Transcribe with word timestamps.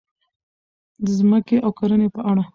د 1.03 1.05
ځمکې 1.19 1.57
او 1.65 1.71
کرنې 1.79 2.07
په 2.15 2.21
اړه: 2.29 2.43